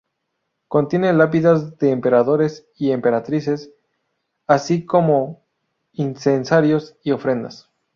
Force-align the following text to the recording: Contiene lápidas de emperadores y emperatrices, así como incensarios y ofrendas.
Contiene 0.67 1.13
lápidas 1.13 1.77
de 1.77 1.91
emperadores 1.91 2.65
y 2.75 2.89
emperatrices, 2.89 3.71
así 4.47 4.83
como 4.83 5.43
incensarios 5.93 6.95
y 7.03 7.11
ofrendas. 7.11 7.69